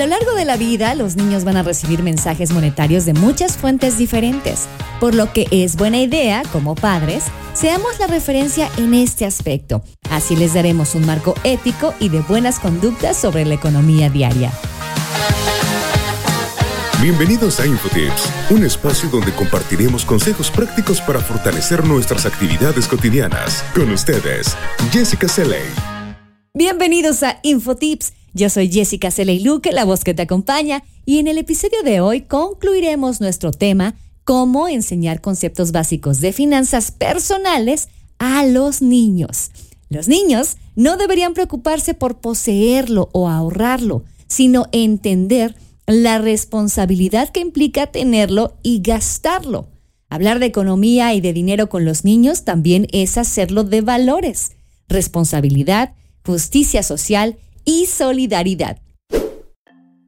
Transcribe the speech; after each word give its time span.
lo 0.00 0.06
largo 0.06 0.34
de 0.34 0.46
la 0.46 0.56
vida, 0.56 0.94
los 0.94 1.16
niños 1.16 1.44
van 1.44 1.58
a 1.58 1.62
recibir 1.62 2.02
mensajes 2.02 2.52
monetarios 2.52 3.04
de 3.04 3.12
muchas 3.12 3.58
fuentes 3.58 3.98
diferentes, 3.98 4.66
por 4.98 5.14
lo 5.14 5.30
que 5.30 5.46
es 5.50 5.76
buena 5.76 5.98
idea, 5.98 6.42
como 6.52 6.74
padres, 6.74 7.24
seamos 7.52 7.98
la 7.98 8.06
referencia 8.06 8.70
en 8.78 8.94
este 8.94 9.26
aspecto. 9.26 9.84
Así 10.08 10.36
les 10.36 10.54
daremos 10.54 10.94
un 10.94 11.04
marco 11.04 11.34
ético 11.44 11.92
y 12.00 12.08
de 12.08 12.20
buenas 12.20 12.58
conductas 12.60 13.18
sobre 13.18 13.44
la 13.44 13.52
economía 13.52 14.08
diaria. 14.08 14.50
Bienvenidos 17.02 17.60
a 17.60 17.66
Infotips, 17.66 18.30
un 18.48 18.64
espacio 18.64 19.10
donde 19.10 19.34
compartiremos 19.34 20.06
consejos 20.06 20.50
prácticos 20.50 21.02
para 21.02 21.20
fortalecer 21.20 21.84
nuestras 21.84 22.24
actividades 22.24 22.88
cotidianas. 22.88 23.62
Con 23.74 23.90
ustedes, 23.90 24.56
Jessica 24.92 25.28
Seley. 25.28 25.68
Bienvenidos 26.54 27.22
a 27.22 27.38
Infotips. 27.42 28.14
Yo 28.32 28.48
soy 28.48 28.70
Jessica 28.70 29.10
Seley 29.10 29.40
Luque, 29.40 29.72
la 29.72 29.84
voz 29.84 30.04
que 30.04 30.14
te 30.14 30.22
acompaña, 30.22 30.84
y 31.04 31.18
en 31.18 31.26
el 31.26 31.38
episodio 31.38 31.82
de 31.82 32.00
hoy 32.00 32.22
concluiremos 32.22 33.20
nuestro 33.20 33.50
tema, 33.50 33.96
cómo 34.22 34.68
enseñar 34.68 35.20
conceptos 35.20 35.72
básicos 35.72 36.20
de 36.20 36.32
finanzas 36.32 36.92
personales 36.92 37.88
a 38.18 38.46
los 38.46 38.82
niños. 38.82 39.50
Los 39.88 40.06
niños 40.06 40.56
no 40.76 40.96
deberían 40.96 41.34
preocuparse 41.34 41.94
por 41.94 42.20
poseerlo 42.20 43.08
o 43.12 43.28
ahorrarlo, 43.28 44.04
sino 44.28 44.66
entender 44.70 45.56
la 45.86 46.18
responsabilidad 46.18 47.30
que 47.30 47.40
implica 47.40 47.88
tenerlo 47.88 48.56
y 48.62 48.80
gastarlo. 48.80 49.66
Hablar 50.08 50.38
de 50.38 50.46
economía 50.46 51.14
y 51.14 51.20
de 51.20 51.32
dinero 51.32 51.68
con 51.68 51.84
los 51.84 52.04
niños 52.04 52.44
también 52.44 52.86
es 52.92 53.18
hacerlo 53.18 53.64
de 53.64 53.80
valores, 53.80 54.52
responsabilidad, 54.88 55.94
justicia 56.24 56.84
social 56.84 57.36
y 57.70 57.86
solidaridad. 57.86 58.78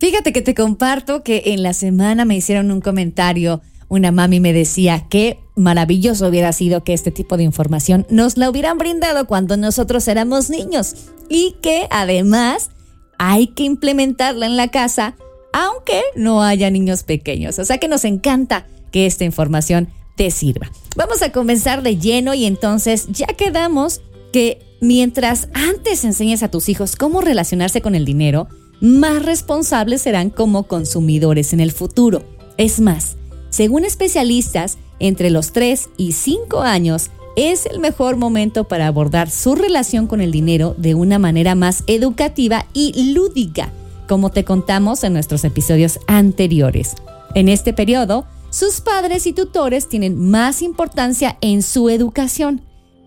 Fíjate 0.00 0.32
que 0.32 0.42
te 0.42 0.52
comparto 0.52 1.22
que 1.22 1.42
en 1.46 1.62
la 1.62 1.74
semana 1.74 2.24
me 2.24 2.34
hicieron 2.34 2.72
un 2.72 2.80
comentario, 2.80 3.62
una 3.88 4.10
mami 4.10 4.40
me 4.40 4.52
decía 4.52 5.06
que 5.08 5.38
maravilloso 5.54 6.26
hubiera 6.26 6.52
sido 6.52 6.82
que 6.82 6.92
este 6.92 7.12
tipo 7.12 7.36
de 7.36 7.44
información 7.44 8.04
nos 8.10 8.36
la 8.36 8.50
hubieran 8.50 8.78
brindado 8.78 9.28
cuando 9.28 9.56
nosotros 9.56 10.08
éramos 10.08 10.50
niños 10.50 10.96
y 11.28 11.54
que 11.62 11.86
además 11.90 12.70
hay 13.18 13.46
que 13.46 13.62
implementarla 13.62 14.46
en 14.46 14.56
la 14.56 14.68
casa 14.68 15.14
aunque 15.52 16.02
no 16.16 16.42
haya 16.42 16.68
niños 16.68 17.04
pequeños. 17.04 17.60
O 17.60 17.64
sea 17.64 17.78
que 17.78 17.86
nos 17.86 18.04
encanta 18.04 18.66
que 18.90 19.06
esta 19.06 19.24
información 19.24 19.88
te 20.16 20.32
sirva. 20.32 20.72
Vamos 20.96 21.22
a 21.22 21.30
comenzar 21.30 21.82
de 21.82 21.96
lleno 21.96 22.34
y 22.34 22.46
entonces 22.46 23.06
ya 23.08 23.26
quedamos 23.26 24.00
que 24.32 24.71
mientras 24.82 25.48
antes 25.54 26.04
enseñes 26.04 26.42
a 26.42 26.50
tus 26.50 26.68
hijos 26.68 26.96
cómo 26.96 27.22
relacionarse 27.22 27.80
con 27.80 27.94
el 27.94 28.04
dinero, 28.04 28.48
más 28.82 29.24
responsables 29.24 30.02
serán 30.02 30.28
como 30.28 30.64
consumidores 30.64 31.54
en 31.54 31.60
el 31.60 31.72
futuro. 31.72 32.22
Es 32.58 32.80
más, 32.80 33.16
según 33.48 33.86
especialistas, 33.86 34.76
entre 34.98 35.30
los 35.30 35.52
3 35.52 35.88
y 35.96 36.12
5 36.12 36.60
años 36.60 37.10
es 37.36 37.64
el 37.64 37.78
mejor 37.78 38.16
momento 38.16 38.64
para 38.64 38.86
abordar 38.86 39.30
su 39.30 39.54
relación 39.54 40.06
con 40.06 40.20
el 40.20 40.30
dinero 40.32 40.74
de 40.76 40.94
una 40.94 41.18
manera 41.18 41.54
más 41.54 41.82
educativa 41.86 42.66
y 42.74 43.14
lúdica 43.14 43.72
como 44.12 44.30
te 44.30 44.44
contamos 44.44 45.04
en 45.04 45.14
nuestros 45.14 45.42
episodios 45.42 45.98
anteriores. 46.06 46.96
En 47.34 47.48
este 47.48 47.72
periodo, 47.72 48.26
sus 48.50 48.82
padres 48.82 49.26
y 49.26 49.32
tutores 49.32 49.88
tienen 49.88 50.18
más 50.18 50.60
importancia 50.60 51.38
en 51.40 51.62
su 51.62 51.88
educación, 51.88 52.60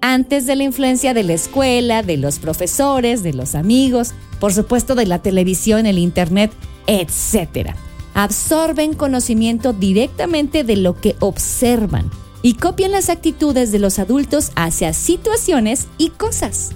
antes 0.06 0.46
de 0.46 0.56
la 0.56 0.64
influencia 0.64 1.16
de 1.16 1.24
la 1.24 1.34
escuela, 1.34 2.04
de 2.04 2.18
los 2.18 2.38
profesores, 2.38 3.24
de 3.24 3.34
los 3.34 3.56
amigos, 3.56 4.14
por 4.40 4.54
supuesto 4.54 4.94
de 4.94 5.08
la 5.08 5.24
televisión, 5.24 5.88
el 5.88 5.98
internet, 5.98 6.52
etc. 6.86 7.72
Absorben 8.14 8.94
conocimiento 8.94 9.74
directamente 9.74 10.64
de 10.64 10.76
lo 10.76 11.02
que 11.02 11.16
observan 11.22 12.12
y 12.44 12.54
copian 12.54 12.92
las 12.92 13.10
actitudes 13.10 13.72
de 13.72 13.80
los 13.80 13.98
adultos 13.98 14.52
hacia 14.56 14.94
situaciones 14.94 15.88
y 15.98 16.10
cosas. 16.10 16.74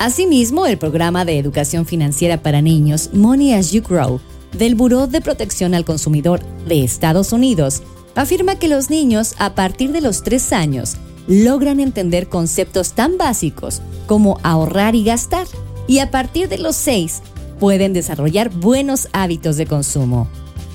Asimismo, 0.00 0.66
el 0.66 0.76
programa 0.76 1.24
de 1.24 1.38
educación 1.38 1.86
financiera 1.86 2.42
para 2.42 2.62
niños 2.62 3.10
Money 3.12 3.52
as 3.52 3.70
You 3.70 3.82
Grow 3.82 4.20
del 4.58 4.74
Buró 4.74 5.06
de 5.06 5.20
Protección 5.20 5.74
al 5.74 5.84
Consumidor 5.84 6.40
de 6.66 6.82
Estados 6.82 7.32
Unidos 7.32 7.84
afirma 8.16 8.56
que 8.56 8.66
los 8.66 8.90
niños 8.90 9.36
a 9.38 9.54
partir 9.54 9.92
de 9.92 10.00
los 10.00 10.24
3 10.24 10.52
años 10.52 10.96
logran 11.26 11.80
entender 11.80 12.28
conceptos 12.28 12.92
tan 12.92 13.18
básicos 13.18 13.80
como 14.06 14.38
ahorrar 14.42 14.94
y 14.94 15.04
gastar 15.04 15.46
y 15.86 15.98
a 15.98 16.10
partir 16.10 16.48
de 16.48 16.58
los 16.58 16.76
6 16.76 17.22
pueden 17.58 17.92
desarrollar 17.92 18.50
buenos 18.50 19.08
hábitos 19.12 19.56
de 19.56 19.66
consumo. 19.66 20.28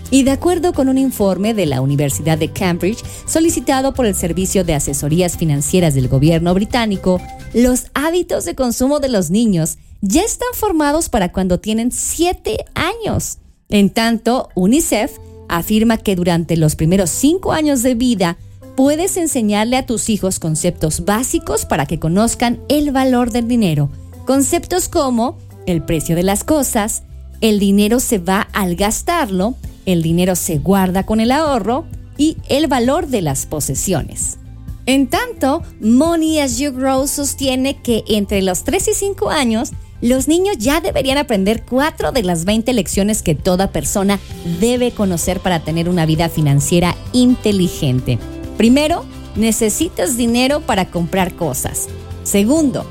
Y 0.10 0.24
de 0.24 0.32
acuerdo 0.32 0.72
con 0.74 0.88
un 0.88 0.98
informe 0.98 1.54
de 1.54 1.66
la 1.66 1.82
Universidad 1.82 2.38
de 2.38 2.52
Cambridge 2.52 3.04
solicitado 3.26 3.94
por 3.94 4.06
el 4.06 4.16
Servicio 4.16 4.64
de 4.64 4.74
Asesorías 4.74 5.38
Financieras 5.38 5.96
del 5.96 6.08
Gobierno 6.08 6.54
británico, 6.54 7.20
los 7.54 7.88
hábitos 7.94 8.46
de 8.46 8.56
consumo 8.56 9.00
de 9.00 9.10
los 9.10 9.30
niños 9.32 9.78
ya 10.00 10.22
están 10.22 10.48
formados 10.54 11.10
para 11.10 11.32
cuando 11.34 11.60
tienen 11.60 11.92
7 11.92 12.66
años. 12.74 13.40
En 13.68 13.90
tanto, 13.90 14.48
UNICEF 14.56 15.18
afirma 15.50 15.98
que 15.98 16.16
durante 16.16 16.56
los 16.56 16.76
primeros 16.76 17.10
5 17.10 17.52
años 17.52 17.84
de 17.84 17.96
vida 17.96 18.38
puedes 18.78 19.18
enseñarle 19.18 19.76
a 19.76 19.88
tus 19.88 20.08
hijos 20.08 20.38
conceptos 20.40 21.04
básicos 21.04 21.66
para 21.66 21.88
que 21.88 21.98
conozcan 21.98 22.62
el 22.70 22.92
valor 22.92 23.32
del 23.32 23.48
dinero. 23.48 23.90
Conceptos 24.28 24.88
como 24.88 25.40
el 25.66 25.84
precio 25.84 26.16
de 26.16 26.22
las 26.22 26.44
cosas, 26.44 27.02
el 27.42 27.58
dinero 27.58 28.00
se 28.00 28.20
va 28.20 28.48
al 28.54 28.76
gastarlo, 28.76 29.56
el 29.88 30.04
dinero 30.04 30.36
se 30.36 30.60
guarda 30.60 31.08
con 31.08 31.20
el 31.20 31.32
ahorro 31.32 31.86
y 32.18 32.38
el 32.50 32.68
valor 32.68 33.08
de 33.08 33.24
las 33.24 33.48
posesiones. 33.48 34.38
En 34.86 35.08
tanto, 35.08 35.64
Money 35.82 36.40
as 36.40 36.60
You 36.60 36.72
Grow 36.72 37.08
sostiene 37.08 37.82
que 37.82 38.04
entre 38.08 38.44
los 38.44 38.64
3 38.64 38.90
y 38.90 38.94
5 38.94 39.32
años, 39.32 39.72
los 40.02 40.28
niños 40.28 40.58
ya 40.60 40.82
deberían 40.82 41.18
aprender 41.18 41.66
4 41.68 42.12
de 42.12 42.22
las 42.22 42.46
20 42.46 42.72
lecciones 42.74 43.24
que 43.24 43.34
toda 43.34 43.72
persona 43.72 44.20
debe 44.62 44.92
conocer 44.92 45.40
para 45.40 45.62
tener 45.62 45.90
una 45.90 46.06
vida 46.06 46.30
financiera 46.30 46.96
inteligente. 47.12 48.20
Primero, 48.58 49.06
necesitas 49.36 50.18
dinero 50.18 50.62
para 50.62 50.90
comprar 50.90 51.36
cosas. 51.36 51.88
Segundo, 52.24 52.86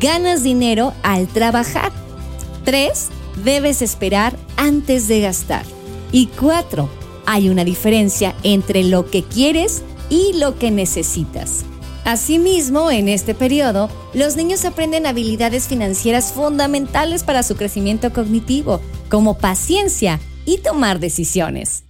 ganas 0.00 0.42
dinero 0.42 0.92
al 1.02 1.28
trabajar. 1.28 1.92
3. 2.64 3.08
Debes 3.44 3.82
esperar 3.82 4.36
antes 4.56 5.08
de 5.08 5.20
gastar. 5.20 5.64
Y 6.10 6.26
cuatro, 6.26 6.90
hay 7.24 7.48
una 7.48 7.64
diferencia 7.64 8.34
entre 8.42 8.84
lo 8.84 9.10
que 9.10 9.22
quieres 9.22 9.82
y 10.10 10.34
lo 10.34 10.58
que 10.58 10.70
necesitas. 10.70 11.64
Asimismo, 12.04 12.90
en 12.90 13.08
este 13.08 13.34
periodo, 13.34 13.88
los 14.12 14.36
niños 14.36 14.64
aprenden 14.64 15.06
habilidades 15.06 15.68
financieras 15.68 16.32
fundamentales 16.32 17.22
para 17.22 17.44
su 17.44 17.56
crecimiento 17.56 18.12
cognitivo, 18.12 18.80
como 19.08 19.38
paciencia 19.38 20.20
y 20.44 20.58
tomar 20.58 20.98
decisiones. 20.98 21.84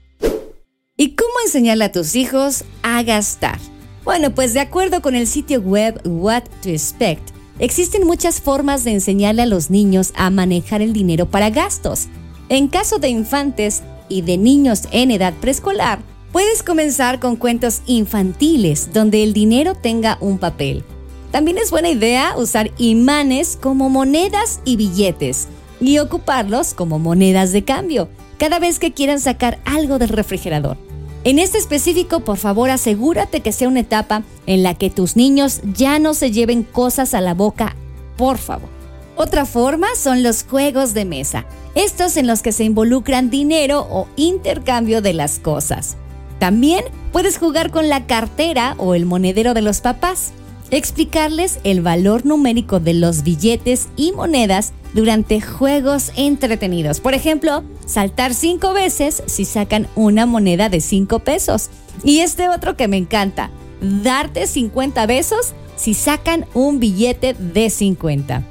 ¿Y 0.99 1.17
cómo 1.17 1.33
enseñarle 1.45 1.87
a 1.87 1.93
tus 1.93 2.15
hijos 2.15 2.65
a 2.83 3.03
gastar? 3.03 3.59
Bueno, 4.05 4.35
pues 4.35 4.53
de 4.53 4.61
acuerdo 4.61 5.01
con 5.01 5.15
el 5.15 5.27
sitio 5.27 5.61
web 5.61 5.99
What 6.05 6.45
to 6.63 6.69
Expect, 6.69 7.31
existen 7.59 8.07
muchas 8.07 8.43
formas 8.43 8.85
de 8.85 8.93
enseñarle 8.93 9.43
a 9.43 9.47
los 9.47 9.71
niños 9.71 10.13
a 10.17 10.29
manejar 10.29 10.83
el 10.83 10.93
dinero 10.93 11.31
para 11.31 11.49
gastos. 11.49 12.09
En 12.51 12.69
caso 12.69 12.99
de 12.99 13.09
infantes, 13.09 13.83
y 14.11 14.21
de 14.21 14.37
niños 14.37 14.83
en 14.91 15.11
edad 15.11 15.33
preescolar, 15.41 16.01
puedes 16.31 16.63
comenzar 16.63 17.21
con 17.21 17.37
cuentos 17.37 17.81
infantiles 17.87 18.93
donde 18.93 19.23
el 19.23 19.33
dinero 19.33 19.75
tenga 19.75 20.19
un 20.21 20.37
papel. 20.37 20.85
También 21.31 21.57
es 21.57 21.71
buena 21.71 21.89
idea 21.89 22.35
usar 22.37 22.71
imanes 22.77 23.59
como 23.59 23.89
monedas 23.89 24.61
y 24.67 24.77
billetes 24.77 25.49
y 25.81 25.99
ocuparlos 25.99 26.75
como 26.75 26.99
monedas 26.99 27.53
de 27.53 27.65
cambio 27.65 28.11
cada 28.43 28.59
vez 28.59 28.81
que 28.81 28.93
quieran 28.93 29.21
sacar 29.21 29.61
algo 29.65 30.01
del 30.01 30.09
refrigerador. 30.09 30.77
En 31.23 31.39
este 31.39 31.59
específico, 31.59 32.25
por 32.25 32.39
favor, 32.39 32.71
asegúrate 32.71 33.39
que 33.39 33.53
sea 33.53 33.69
una 33.69 33.79
etapa 33.79 34.25
en 34.49 34.65
la 34.65 34.75
que 34.75 34.91
tus 34.91 35.15
niños 35.15 35.61
ya 35.77 36.01
no 36.01 36.13
se 36.13 36.33
lleven 36.33 36.65
cosas 36.65 37.15
a 37.15 37.21
la 37.21 37.35
boca, 37.35 37.77
por 38.17 38.39
favor. 38.39 38.69
Otra 39.15 39.47
forma 39.47 39.87
son 39.97 40.25
los 40.25 40.43
juegos 40.43 40.93
de 40.93 41.05
mesa, 41.05 41.47
estos 41.77 42.17
en 42.17 42.27
los 42.27 42.43
que 42.43 42.51
se 42.51 42.65
involucran 42.65 43.31
dinero 43.31 43.87
o 43.89 44.09
intercambio 44.17 45.03
de 45.03 45.13
las 45.13 45.39
cosas. 45.39 45.97
También 46.41 46.83
puedes 47.13 47.39
jugar 47.39 47.71
con 47.71 47.89
la 47.89 48.09
cartera 48.09 48.75
o 48.79 48.97
el 48.97 49.07
monedero 49.07 49.55
de 49.55 49.63
los 49.63 49.81
papás, 49.83 50.33
explicarles 50.73 51.61
el 51.63 51.81
valor 51.81 52.27
numérico 52.27 52.81
de 52.81 52.95
los 52.95 53.23
billetes 53.23 53.87
y 53.95 54.11
monedas 54.11 54.73
durante 54.95 55.41
juegos 55.41 56.11
entretenidos. 56.17 56.99
Por 56.99 57.15
ejemplo, 57.15 57.63
saltar 57.87 58.35
cinco 58.35 58.73
veces 58.73 59.23
si 59.27 59.45
sacan 59.45 59.89
una 59.95 60.27
moneda 60.27 60.69
de 60.69 60.81
cinco 60.81 61.21
pesos. 61.21 61.71
Y 62.05 62.21
este 62.21 62.49
otro 62.49 62.77
que 62.77 62.89
me 62.89 62.97
encanta, 62.97 63.51
darte 63.81 64.47
50 64.47 65.07
besos 65.07 65.55
si 65.77 65.95
sacan 65.95 66.47
un 66.55 66.81
billete 66.81 67.35
de 67.35 67.71
50. 67.71 68.43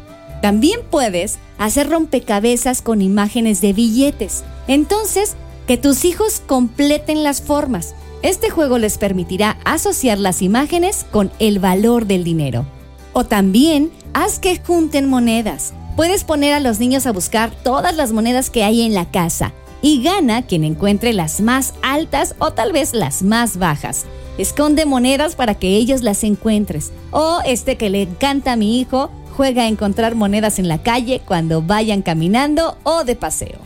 También 0.42 0.82
puedes 0.90 1.40
hacer 1.58 1.90
rompecabezas 1.90 2.82
con 2.82 3.02
imágenes 3.02 3.62
de 3.62 3.74
billetes. 3.74 4.44
Entonces, 4.68 5.36
que 5.68 5.78
tus 5.78 6.06
hijos 6.06 6.42
completen 6.46 7.24
las 7.24 7.42
formas. 7.42 7.96
Este 8.24 8.50
juego 8.50 8.78
les 8.78 8.98
permitirá 8.98 9.58
asociar 9.64 10.18
las 10.18 10.42
imágenes 10.42 11.06
con 11.12 11.32
el 11.40 11.60
valor 11.60 12.06
del 12.06 12.24
dinero. 12.24 12.66
O 13.14 13.26
también, 13.26 13.92
haz 14.14 14.40
que 14.40 14.60
junten 14.60 15.08
monedas. 15.08 15.74
Puedes 15.96 16.24
poner 16.24 16.54
a 16.54 16.60
los 16.60 16.80
niños 16.80 17.06
a 17.06 17.12
buscar 17.12 17.52
todas 17.52 17.96
las 17.96 18.12
monedas 18.12 18.50
que 18.50 18.64
hay 18.64 18.82
en 18.82 18.94
la 18.94 19.12
casa 19.12 19.54
y 19.82 20.02
gana 20.02 20.44
quien 20.44 20.64
encuentre 20.64 21.14
las 21.14 21.42
más 21.42 21.74
altas 21.82 22.36
o 22.40 22.52
tal 22.52 22.72
vez 22.72 22.94
las 22.94 23.24
más 23.24 23.58
bajas. 23.58 24.06
Esconde 24.38 24.86
monedas 24.86 25.36
para 25.36 25.56
que 25.56 25.76
ellos 25.76 26.02
las 26.02 26.24
encuentres. 26.24 26.92
O 27.12 27.40
este 27.46 27.78
que 27.78 27.90
le 27.90 28.04
encanta 28.04 28.54
a 28.54 28.56
mi 28.56 28.80
hijo, 28.80 29.12
juega 29.36 29.64
a 29.64 29.68
encontrar 29.68 30.16
monedas 30.16 30.60
en 30.60 30.68
la 30.68 30.82
calle 30.82 31.22
cuando 31.26 31.62
vayan 31.62 32.02
caminando 32.02 32.78
o 32.84 33.04
de 33.04 33.16
paseo. 33.16 33.60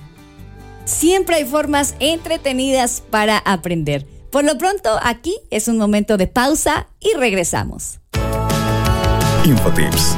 Siempre 0.85 1.35
hay 1.35 1.45
formas 1.45 1.95
entretenidas 1.99 3.01
para 3.09 3.37
aprender. 3.37 4.07
Por 4.31 4.43
lo 4.43 4.57
pronto, 4.57 4.99
aquí 5.01 5.35
es 5.51 5.67
un 5.67 5.77
momento 5.77 6.17
de 6.17 6.27
pausa 6.27 6.87
y 6.99 7.15
regresamos. 7.17 7.99
Infotips 9.45 10.17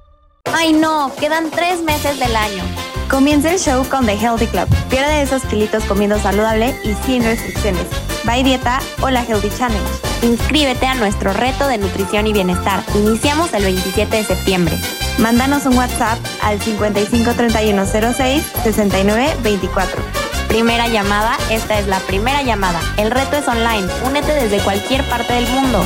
Ay 0.45 0.73
no, 0.73 1.11
quedan 1.19 1.49
tres 1.51 1.81
meses 1.81 2.19
del 2.19 2.35
año. 2.35 2.63
Comienza 3.09 3.51
el 3.51 3.59
show 3.59 3.85
con 3.89 4.05
The 4.05 4.13
Healthy 4.13 4.47
Club. 4.47 4.67
Pierde 4.89 5.21
esos 5.21 5.43
kilitos 5.43 5.83
comiendo 5.85 6.19
saludable 6.19 6.75
y 6.83 6.93
sin 7.05 7.23
restricciones. 7.23 7.85
Bye 8.23 8.43
Dieta 8.43 8.79
o 9.01 9.09
la 9.09 9.23
Healthy 9.23 9.49
Challenge. 9.57 9.89
Inscríbete 10.21 10.85
a 10.85 10.95
nuestro 10.95 11.33
reto 11.33 11.67
de 11.67 11.77
nutrición 11.77 12.27
y 12.27 12.33
bienestar. 12.33 12.83
Iniciamos 12.95 13.53
el 13.53 13.63
27 13.63 14.17
de 14.17 14.23
septiembre. 14.23 14.77
Mándanos 15.19 15.65
un 15.65 15.77
WhatsApp 15.77 16.19
al 16.41 16.61
553106 16.61 18.43
6924. 18.63 20.01
Primera 20.47 20.87
llamada, 20.87 21.37
esta 21.49 21.79
es 21.79 21.87
la 21.87 21.99
primera 22.01 22.41
llamada. 22.43 22.79
El 22.97 23.11
reto 23.11 23.37
es 23.37 23.47
online. 23.47 23.87
Únete 24.05 24.33
desde 24.33 24.59
cualquier 24.59 25.03
parte 25.05 25.33
del 25.33 25.47
mundo. 25.47 25.83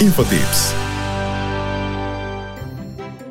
Infotips. 0.00 0.74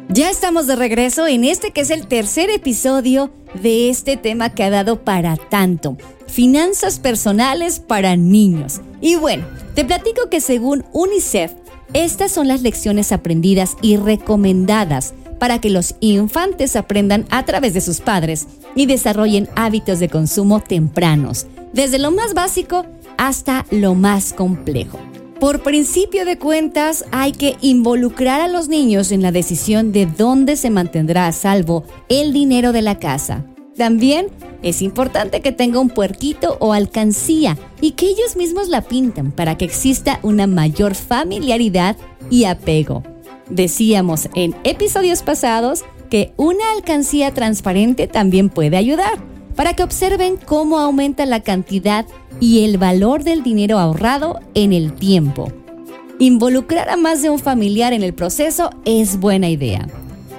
Ya 0.09 0.29
estamos 0.29 0.67
de 0.67 0.75
regreso 0.75 1.25
en 1.25 1.45
este 1.45 1.71
que 1.71 1.79
es 1.79 1.91
el 1.91 2.07
tercer 2.07 2.49
episodio 2.49 3.31
de 3.53 3.89
este 3.89 4.17
tema 4.17 4.49
que 4.49 4.63
ha 4.63 4.69
dado 4.69 5.01
para 5.05 5.37
tanto. 5.37 5.95
Finanzas 6.27 6.99
personales 6.99 7.79
para 7.79 8.17
niños. 8.17 8.81
Y 8.99 9.15
bueno, 9.15 9.45
te 9.75 9.85
platico 9.85 10.29
que 10.29 10.41
según 10.41 10.83
UNICEF, 10.91 11.53
estas 11.93 12.33
son 12.33 12.49
las 12.49 12.61
lecciones 12.61 13.13
aprendidas 13.13 13.77
y 13.81 13.95
recomendadas 13.95 15.13
para 15.39 15.61
que 15.61 15.69
los 15.69 15.95
infantes 16.01 16.75
aprendan 16.75 17.25
a 17.29 17.45
través 17.45 17.75
de 17.75 17.81
sus 17.81 18.01
padres 18.01 18.45
y 18.75 18.87
desarrollen 18.87 19.47
hábitos 19.55 19.99
de 19.99 20.09
consumo 20.09 20.59
tempranos, 20.59 21.47
desde 21.71 21.97
lo 21.97 22.11
más 22.11 22.33
básico 22.33 22.85
hasta 23.17 23.65
lo 23.71 23.95
más 23.95 24.33
complejo. 24.33 24.99
Por 25.39 25.61
principio 25.61 26.25
de 26.25 26.39
cuentas, 26.39 27.05
hay 27.11 27.31
que 27.31 27.57
involucrar 27.61 28.41
a 28.41 28.47
los 28.47 28.69
niños 28.69 29.11
en 29.11 29.21
la 29.21 29.31
decisión 29.31 29.91
de 29.91 30.07
dónde 30.07 30.55
se 30.55 30.71
mantendrá 30.71 31.27
a 31.27 31.31
salvo 31.31 31.83
el 32.09 32.33
dinero 32.33 32.71
de 32.71 32.81
la 32.81 32.97
casa. 32.97 33.45
También 33.75 34.29
es 34.63 34.81
importante 34.81 35.41
que 35.41 35.51
tenga 35.51 35.79
un 35.79 35.89
puerquito 35.89 36.57
o 36.59 36.73
alcancía 36.73 37.55
y 37.81 37.91
que 37.91 38.07
ellos 38.07 38.35
mismos 38.35 38.67
la 38.69 38.81
pintan 38.81 39.31
para 39.31 39.59
que 39.59 39.65
exista 39.65 40.19
una 40.23 40.47
mayor 40.47 40.95
familiaridad 40.95 41.97
y 42.31 42.45
apego. 42.45 43.03
Decíamos 43.47 44.29
en 44.33 44.55
episodios 44.63 45.21
pasados 45.21 45.83
que 46.09 46.33
una 46.37 46.71
alcancía 46.75 47.31
transparente 47.31 48.07
también 48.07 48.49
puede 48.49 48.75
ayudar 48.75 49.36
para 49.57 49.73
que 49.73 49.83
observen 49.83 50.37
cómo 50.37 50.79
aumenta 50.79 51.25
la 51.25 51.41
cantidad 51.41 52.05
y 52.39 52.63
el 52.63 52.77
valor 52.77 53.23
del 53.23 53.41
dinero 53.41 53.79
ahorrado 53.79 54.39
en 54.53 54.71
el 54.71 54.93
tiempo. 54.93 55.51
Involucrar 56.19 56.89
a 56.89 56.95
más 56.95 57.23
de 57.23 57.31
un 57.31 57.39
familiar 57.39 57.91
en 57.91 58.03
el 58.03 58.13
proceso 58.13 58.69
es 58.85 59.19
buena 59.19 59.49
idea. 59.49 59.87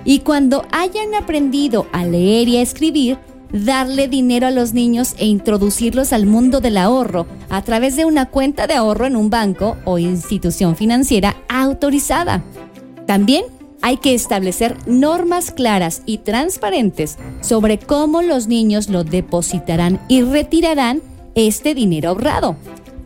Y 0.04 0.20
cuando 0.20 0.64
hayan 0.70 1.14
aprendido 1.16 1.86
a 1.92 2.04
leer 2.04 2.48
y 2.48 2.58
a 2.58 2.62
escribir, 2.62 3.18
darle 3.52 4.06
dinero 4.06 4.46
a 4.46 4.52
los 4.52 4.72
niños 4.72 5.14
e 5.18 5.26
introducirlos 5.26 6.12
al 6.12 6.24
mundo 6.24 6.60
del 6.60 6.76
ahorro 6.76 7.26
a 7.50 7.62
través 7.62 7.96
de 7.96 8.04
una 8.04 8.26
cuenta 8.26 8.68
de 8.68 8.74
ahorro 8.74 9.06
en 9.06 9.16
un 9.16 9.30
banco 9.30 9.76
o 9.84 9.98
institución 9.98 10.76
financiera 10.76 11.36
autorizada. 11.48 12.44
También 13.06 13.44
hay 13.82 13.98
que 13.98 14.14
establecer 14.14 14.76
normas 14.86 15.50
claras 15.50 16.02
y 16.04 16.18
transparentes 16.18 17.16
sobre 17.40 17.78
cómo 17.78 18.22
los 18.22 18.46
niños 18.46 18.88
lo 18.88 19.04
depositarán 19.04 20.00
y 20.08 20.22
retirarán 20.22 21.00
este 21.34 21.74
dinero 21.74 22.10
ahorrado. 22.10 22.56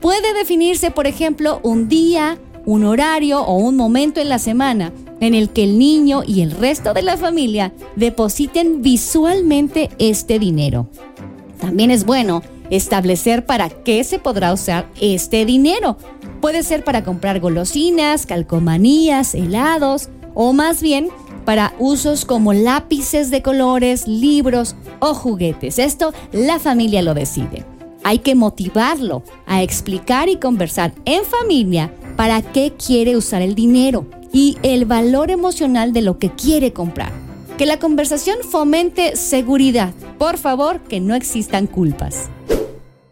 Puede 0.01 0.35
definirse, 0.35 0.91
por 0.91 1.07
ejemplo, 1.07 1.61
un 1.63 1.89
día, 1.89 2.39
un 2.65 2.85
horario 2.85 3.43
o 3.43 3.57
un 3.57 3.77
momento 3.77 4.21
en 4.21 4.29
la 4.29 4.39
semana 4.39 4.93
en 5.21 5.35
el 5.35 5.51
que 5.51 5.65
el 5.65 5.79
niño 5.79 6.23
y 6.27 6.41
el 6.41 6.51
resto 6.51 6.95
de 6.95 7.03
la 7.03 7.17
familia 7.17 7.73
depositen 7.95 8.83
visualmente 8.83 9.91
este 9.99 10.39
dinero. 10.39 10.89
También 11.61 11.93
es 11.93 12.05
bueno 12.05 12.43
establecer 12.71 13.47
para 13.47 13.69
qué 13.69 14.03
se 14.03 14.19
podrá 14.19 14.53
usar 14.53 14.89
este 15.01 15.45
dinero. 15.45 15.97
Puede 16.41 16.65
ser 16.65 16.83
para 16.83 17.05
comprar 17.05 17.39
golosinas, 17.39 18.27
calcomanías, 18.27 19.35
helados 19.35 20.09
o 20.35 20.53
más 20.53 20.83
bien 20.83 21.09
para 21.45 21.75
usos 21.79 22.25
como 22.25 22.53
lápices 22.53 23.31
de 23.31 23.43
colores, 23.43 24.07
libros 24.07 24.77
o 25.01 25.15
juguetes. 25.15 25.79
Esto 25.79 26.13
la 26.33 26.59
familia 26.59 27.03
lo 27.03 27.15
decide. 27.15 27.65
Hay 28.05 28.19
que 28.19 28.35
motivarlo 28.35 29.23
a 29.47 29.63
explicar 29.63 30.29
y 30.29 30.37
conversar 30.37 30.93
en 31.05 31.25
familia 31.25 31.93
para 32.17 32.43
qué 32.43 32.73
quiere 32.73 33.17
usar 33.17 33.43
el 33.43 33.55
dinero 33.55 34.07
y 34.33 34.57
el 34.63 34.85
valor 34.85 35.31
emocional 35.31 35.93
de 35.93 36.03
lo 36.03 36.19
que 36.19 36.31
quiere 36.31 36.73
comprar. 36.73 37.13
Que 37.59 37.67
la 37.67 37.79
conversación 37.79 38.39
fomente 38.43 39.17
seguridad. 39.17 39.93
Por 40.19 40.39
favor, 40.39 40.81
que 40.81 41.01
no 41.01 41.15
existan 41.15 41.67
culpas. 41.67 42.29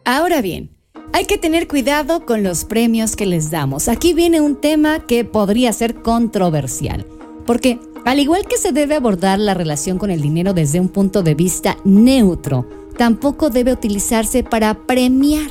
Ahora 0.05 0.41
bien, 0.41 0.71
hay 1.13 1.25
que 1.25 1.39
tener 1.39 1.67
cuidado 1.69 2.25
con 2.25 2.43
los 2.43 2.65
premios 2.65 3.17
que 3.17 3.27
les 3.27 3.51
damos. 3.51 3.89
Aquí 3.89 4.15
viene 4.15 4.41
un 4.41 4.57
tema 4.57 5.01
que 5.01 5.25
podría 5.25 5.73
ser 5.73 5.97
controversial, 5.97 7.07
porque 7.47 7.79
al 8.05 8.19
igual 8.19 8.47
que 8.47 8.57
se 8.57 8.73
debe 8.73 8.95
abordar 8.95 9.39
la 9.39 9.55
relación 9.55 9.99
con 9.99 10.11
el 10.11 10.23
dinero 10.23 10.55
desde 10.55 10.81
un 10.81 10.89
punto 10.89 11.23
de 11.23 11.35
vista 11.35 11.77
neutro, 11.85 12.67
tampoco 12.97 13.51
debe 13.51 13.73
utilizarse 13.73 14.43
para 14.43 14.75
premiar. 14.75 15.51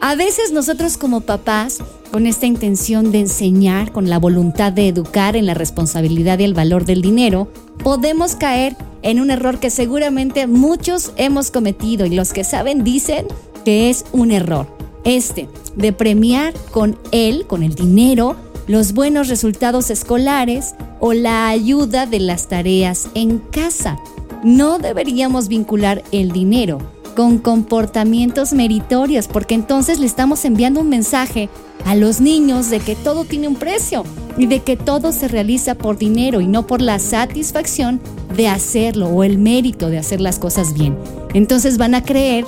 A 0.00 0.14
veces 0.14 0.52
nosotros 0.52 0.96
como 0.96 1.22
papás 1.22 1.78
con 2.12 2.26
esta 2.26 2.46
intención 2.46 3.10
de 3.10 3.20
enseñar, 3.20 3.90
con 3.90 4.08
la 4.08 4.18
voluntad 4.18 4.72
de 4.72 4.88
educar 4.88 5.34
en 5.34 5.46
la 5.46 5.54
responsabilidad 5.54 6.38
y 6.38 6.44
el 6.44 6.54
valor 6.54 6.84
del 6.84 7.02
dinero, 7.02 7.48
podemos 7.82 8.36
caer 8.36 8.76
en 9.02 9.20
un 9.20 9.30
error 9.30 9.58
que 9.58 9.70
seguramente 9.70 10.46
muchos 10.46 11.12
hemos 11.16 11.50
cometido 11.50 12.06
y 12.06 12.14
los 12.14 12.32
que 12.32 12.44
saben 12.44 12.84
dicen 12.84 13.26
que 13.64 13.90
es 13.90 14.04
un 14.12 14.30
error. 14.30 14.73
Este, 15.04 15.48
de 15.76 15.92
premiar 15.92 16.54
con 16.70 16.98
él, 17.12 17.46
con 17.46 17.62
el 17.62 17.74
dinero, 17.74 18.36
los 18.66 18.94
buenos 18.94 19.28
resultados 19.28 19.90
escolares 19.90 20.74
o 21.00 21.12
la 21.12 21.48
ayuda 21.48 22.06
de 22.06 22.20
las 22.20 22.48
tareas 22.48 23.08
en 23.14 23.38
casa. 23.38 23.98
No 24.42 24.78
deberíamos 24.78 25.48
vincular 25.48 26.02
el 26.12 26.32
dinero 26.32 26.78
con 27.14 27.38
comportamientos 27.38 28.52
meritorios, 28.52 29.28
porque 29.28 29.54
entonces 29.54 29.98
le 29.98 30.06
estamos 30.06 30.44
enviando 30.44 30.80
un 30.80 30.88
mensaje 30.88 31.48
a 31.84 31.94
los 31.94 32.20
niños 32.20 32.70
de 32.70 32.80
que 32.80 32.96
todo 32.96 33.24
tiene 33.24 33.46
un 33.46 33.56
precio 33.56 34.04
y 34.36 34.46
de 34.46 34.60
que 34.60 34.76
todo 34.76 35.12
se 35.12 35.28
realiza 35.28 35.74
por 35.76 35.96
dinero 35.96 36.40
y 36.40 36.46
no 36.46 36.66
por 36.66 36.80
la 36.80 36.98
satisfacción 36.98 38.00
de 38.36 38.48
hacerlo 38.48 39.08
o 39.08 39.22
el 39.22 39.38
mérito 39.38 39.90
de 39.90 39.98
hacer 39.98 40.20
las 40.20 40.38
cosas 40.38 40.74
bien. 40.74 40.96
Entonces 41.34 41.78
van 41.78 41.94
a 41.94 42.02
creer 42.02 42.46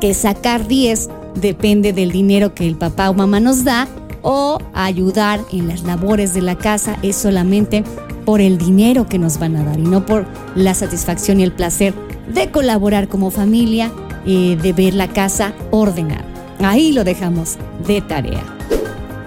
que 0.00 0.12
sacar 0.14 0.66
10 0.66 1.08
depende 1.34 1.92
del 1.92 2.10
dinero 2.10 2.54
que 2.54 2.66
el 2.66 2.76
papá 2.76 3.10
o 3.10 3.14
mamá 3.14 3.40
nos 3.40 3.64
da 3.64 3.88
o 4.22 4.58
ayudar 4.72 5.40
en 5.52 5.68
las 5.68 5.82
labores 5.82 6.32
de 6.34 6.42
la 6.42 6.56
casa 6.56 6.98
es 7.02 7.16
solamente 7.16 7.84
por 8.24 8.40
el 8.40 8.56
dinero 8.56 9.06
que 9.06 9.18
nos 9.18 9.38
van 9.38 9.56
a 9.56 9.64
dar 9.64 9.78
y 9.78 9.82
no 9.82 10.06
por 10.06 10.26
la 10.54 10.74
satisfacción 10.74 11.40
y 11.40 11.42
el 11.42 11.52
placer 11.52 11.94
de 12.32 12.50
colaborar 12.50 13.08
como 13.08 13.30
familia 13.30 13.92
y 14.24 14.56
de 14.56 14.72
ver 14.72 14.94
la 14.94 15.08
casa 15.08 15.52
ordenada. 15.70 16.24
Ahí 16.60 16.92
lo 16.92 17.04
dejamos 17.04 17.58
de 17.86 18.00
tarea. 18.00 18.42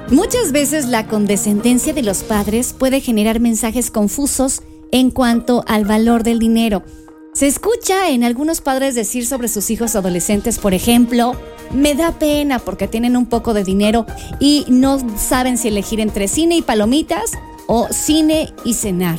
Muchas 0.10 0.52
veces 0.52 0.88
la 0.88 1.06
condescendencia 1.06 1.94
de 1.94 2.02
los 2.02 2.24
padres 2.24 2.74
puede 2.74 3.02
generar 3.02 3.40
mensajes 3.40 3.92
confusos 3.92 4.64
en 4.92 5.12
cuanto 5.12 5.64
al 5.68 5.86
valor 5.86 6.24
del 6.24 6.40
dinero. 6.40 6.82
Se 7.34 7.46
escucha 7.46 8.10
en 8.10 8.24
algunos 8.24 8.62
padres 8.62 8.96
decir 8.96 9.28
sobre 9.28 9.48
sus 9.48 9.70
hijos 9.70 9.96
adolescentes, 9.96 10.58
por 10.58 10.74
ejemplo, 10.74 11.36
me 11.72 11.96
da 11.96 12.12
pena 12.14 12.60
porque 12.60 12.88
tienen 12.88 13.18
un 13.18 13.26
poco 13.26 13.54
de 13.54 13.64
dinero 13.64 14.06
y 14.40 14.66
no 14.70 15.00
saben 15.18 15.58
si 15.58 15.68
elegir 15.68 16.00
entre 16.00 16.28
cine 16.28 16.58
y 16.58 16.62
palomitas 16.62 17.32
o 17.68 17.88
cine 17.92 18.54
y 18.64 18.74
cenar. 18.74 19.18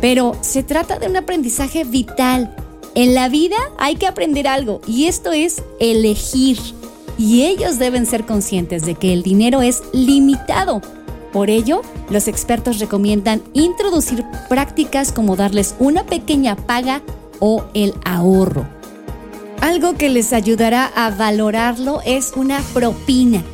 Pero 0.00 0.36
se 0.40 0.62
trata 0.62 0.98
de 0.98 1.08
un 1.08 1.16
aprendizaje 1.16 1.84
vital 1.84 2.54
en 2.94 3.14
la 3.14 3.30
vida 3.30 3.56
hay 3.78 3.96
que 3.96 4.06
aprender 4.06 4.46
algo 4.46 4.82
y 4.86 5.06
esto 5.06 5.32
es 5.32 5.62
elegir. 5.80 6.58
Y 7.16 7.44
ellos 7.44 7.78
deben 7.78 8.06
ser 8.06 8.26
conscientes 8.26 8.84
de 8.84 8.94
que 8.94 9.12
el 9.12 9.22
dinero 9.22 9.62
es 9.62 9.82
limitado. 9.92 10.82
Por 11.32 11.48
ello, 11.48 11.80
los 12.10 12.28
expertos 12.28 12.78
recomiendan 12.78 13.42
introducir 13.54 14.24
prácticas 14.48 15.12
como 15.12 15.36
darles 15.36 15.74
una 15.78 16.04
pequeña 16.04 16.56
paga 16.56 17.00
o 17.38 17.64
el 17.72 17.94
ahorro. 18.04 18.66
Algo 19.62 19.94
que 19.94 20.08
les 20.08 20.32
ayudará 20.32 20.90
a 20.96 21.10
valorarlo 21.10 22.00
es 22.04 22.32
una 22.34 22.58
propina. 22.74 23.44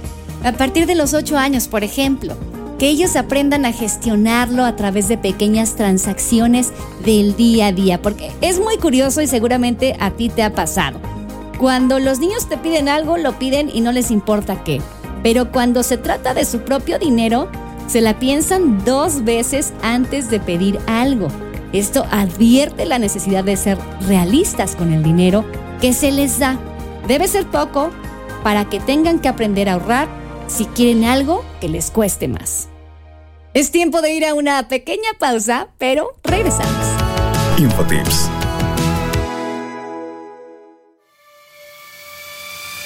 A 0.43 0.53
partir 0.53 0.87
de 0.87 0.95
los 0.95 1.13
8 1.13 1.37
años, 1.37 1.69
por 1.69 1.85
ejemplo, 1.85 2.35
que 2.79 2.89
ellos 2.89 3.15
aprendan 3.15 3.67
a 3.67 3.73
gestionarlo 3.73 4.65
a 4.65 4.75
través 4.75 5.09
de 5.09 5.19
pequeñas 5.19 5.77
transacciones 5.77 6.71
del 7.05 7.37
día 7.37 7.67
a 7.67 7.73
día, 7.73 8.01
porque 8.01 8.33
es 8.41 8.59
muy 8.59 8.79
curioso 8.79 9.21
y 9.21 9.27
seguramente 9.27 9.97
a 10.01 10.13
ti 10.13 10.31
te 10.31 10.43
ha 10.43 10.55
pasado. 10.55 10.99
Cuando 11.59 11.99
los 11.99 12.21
niños 12.21 12.49
te 12.49 12.57
piden 12.57 12.89
algo, 12.89 13.19
lo 13.19 13.39
piden 13.39 13.71
y 13.71 13.83
no 13.83 13.93
les 13.93 14.11
importa 14.11 14.65
qué, 14.65 14.81
pero 15.23 15.53
cuando 15.53 15.83
se 15.83 15.99
trata 15.99 16.33
de 16.33 16.47
su 16.47 16.61
propio 16.61 16.99
dinero, 16.99 17.51
se 17.87 18.01
la 18.01 18.19
piensan 18.19 18.83
dos 18.83 19.25
veces 19.25 19.75
antes 19.83 20.31
de 20.31 20.41
pedir 20.41 20.79
algo. 20.87 21.29
Esto 21.75 22.07
advierte 22.11 22.87
la 22.87 22.99
necesidad 22.99 23.45
de 23.45 23.59
ser 23.59 23.77
realistas 24.07 24.75
con 24.75 24.95
el 24.95 25.03
dinero 25.03 25.45
que 25.81 25.93
se 25.93 26.11
les 26.13 26.39
da. 26.39 26.59
Debe 27.07 27.29
ser 27.29 27.47
poco 27.47 27.91
para 28.43 28.69
que 28.69 28.81
tengan 28.81 29.19
que 29.19 29.29
aprender 29.29 29.69
a 29.69 29.75
ahorrar 29.75 30.09
si 30.47 30.65
quieren 30.67 31.05
algo 31.05 31.45
que 31.61 31.69
les 31.69 31.91
cueste 31.91 32.29
más. 32.29 32.69
Es 33.55 33.71
tiempo 33.71 34.03
de 34.03 34.13
ir 34.13 34.25
a 34.25 34.35
una 34.35 34.69
pequeña 34.69 35.11
pausa, 35.19 35.69
pero 35.79 36.15
regresamos. 36.23 36.87
Infotips. 37.59 38.29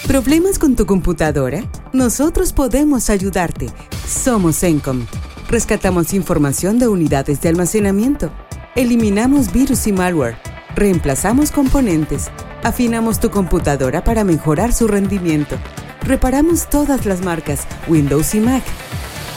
¿Problemas 0.07 0.59
con 0.59 0.77
tu 0.77 0.85
computadora? 0.85 1.65
Nosotros 1.93 2.53
podemos 2.53 3.09
ayudarte. 3.09 3.69
Somos 4.07 4.63
Encom. 4.63 5.07
Rescatamos 5.49 6.13
información 6.13 6.79
de 6.79 6.89
unidades 6.89 7.41
de 7.41 7.49
almacenamiento. 7.49 8.31
Eliminamos 8.75 9.53
virus 9.53 9.87
y 9.87 9.93
malware. 9.93 10.37
Reemplazamos 10.75 11.51
componentes. 11.51 12.31
Afinamos 12.63 13.19
tu 13.21 13.31
computadora 13.31 14.05
para 14.05 14.25
mejorar 14.25 14.73
su 14.73 14.87
rendimiento 14.87 15.59
Reparamos 16.05 16.69
todas 16.69 17.07
las 17.07 17.23
marcas, 17.23 17.61
Windows 17.87 18.35
y 18.35 18.41
Mac. 18.41 18.65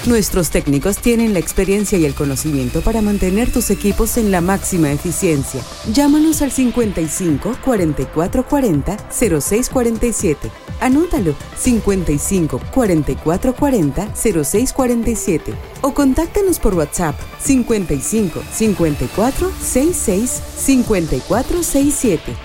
Nuestros 0.07 0.49
técnicos 0.49 0.97
tienen 0.97 1.33
la 1.33 1.39
experiencia 1.39 1.97
y 1.97 2.05
el 2.05 2.13
conocimiento 2.13 2.81
para 2.81 3.01
mantener 3.01 3.51
tus 3.51 3.69
equipos 3.69 4.17
en 4.17 4.31
la 4.31 4.41
máxima 4.41 4.91
eficiencia. 4.91 5.61
Llámanos 5.91 6.41
al 6.41 6.51
55 6.51 7.57
44 7.63 8.45
40 8.45 8.97
06 9.09 9.69
47. 9.69 10.51
Anótalo 10.79 11.35
55 11.55 12.61
44 12.71 13.55
40 13.55 14.15
06 14.15 14.73
47 14.73 15.53
o 15.81 15.93
contáctanos 15.93 16.59
por 16.59 16.73
WhatsApp 16.75 17.15
55 17.39 18.41
54 18.51 19.51
66 19.59 20.41
54 20.57 21.63
67. 21.63 22.44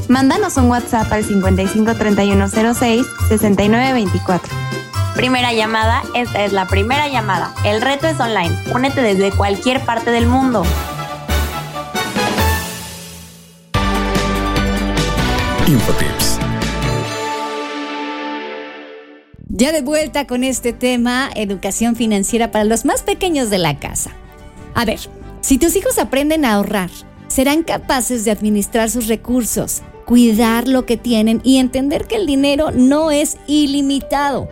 Mándanos 0.07 0.55
un 0.55 0.69
WhatsApp 0.69 1.11
al 1.11 1.25
553106 1.25 3.05
6924. 3.27 4.55
Primera 5.13 5.51
llamada, 5.51 6.03
esta 6.15 6.45
es 6.45 6.53
la 6.53 6.67
primera 6.67 7.09
llamada. 7.09 7.53
El 7.65 7.81
reto 7.81 8.07
es 8.07 8.17
online. 8.17 8.57
Únete 8.73 9.01
desde 9.01 9.31
cualquier 9.31 9.81
parte 9.81 10.11
del 10.11 10.27
mundo. 10.27 10.63
Infotips. 15.67 16.36
Ya 19.59 19.71
de 19.71 19.81
vuelta 19.81 20.27
con 20.27 20.43
este 20.43 20.71
tema, 20.71 21.31
educación 21.33 21.95
financiera 21.95 22.51
para 22.51 22.63
los 22.63 22.85
más 22.85 23.01
pequeños 23.01 23.49
de 23.49 23.57
la 23.57 23.79
casa. 23.79 24.11
A 24.75 24.85
ver, 24.85 24.99
si 25.41 25.57
tus 25.57 25.75
hijos 25.75 25.97
aprenden 25.97 26.45
a 26.45 26.53
ahorrar, 26.53 26.91
serán 27.27 27.63
capaces 27.63 28.23
de 28.23 28.29
administrar 28.29 28.91
sus 28.91 29.07
recursos, 29.07 29.81
cuidar 30.05 30.67
lo 30.67 30.85
que 30.85 30.95
tienen 30.95 31.41
y 31.43 31.57
entender 31.57 32.05
que 32.05 32.17
el 32.17 32.27
dinero 32.27 32.69
no 32.69 33.09
es 33.09 33.37
ilimitado. 33.47 34.47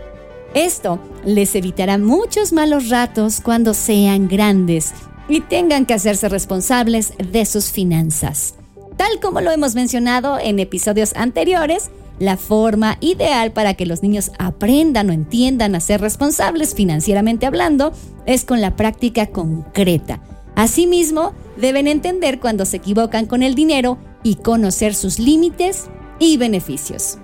Esto 0.56 1.00
les 1.24 1.54
evitará 1.54 2.00
muchos 2.00 2.52
malos 2.52 2.89
ratos 2.89 3.41
cuando 3.41 3.76
sean 3.76 4.28
grandes 4.28 4.91
y 5.30 5.41
tengan 5.41 5.86
que 5.86 5.94
hacerse 5.94 6.30
responsables 6.30 7.13
de 7.20 7.46
sus 7.46 7.72
finanzas. 7.72 8.56
Tal 8.98 9.20
como 9.22 9.41
lo 9.41 9.52
hemos 9.52 9.76
mencionado 9.76 10.39
en 10.39 10.58
episodios 10.58 11.13
anteriores, 11.15 11.91
la 12.19 12.38
forma 12.38 12.97
ideal 13.01 13.51
para 13.51 13.73
que 13.73 13.86
los 13.86 14.04
niños 14.04 14.32
aprendan 14.39 15.10
o 15.10 15.13
entiendan 15.13 15.75
a 15.75 15.80
ser 15.80 16.01
responsables 16.01 16.73
financieramente 16.73 17.45
hablando 17.45 17.91
es 18.25 18.45
con 18.45 18.62
la 18.62 18.75
práctica 18.75 19.28
concreta. 19.28 20.21
Asimismo, 20.56 21.34
deben 21.58 21.88
entender 21.88 22.39
cuando 22.39 22.65
se 22.65 22.78
equivocan 22.78 23.25
con 23.25 23.43
el 23.43 23.56
dinero 23.56 23.97
y 24.23 24.36
conocer 24.36 24.95
sus 24.95 25.19
límites 25.19 25.86
y 26.19 26.38
beneficios. 26.38 27.17